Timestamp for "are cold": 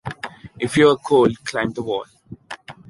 0.89-1.45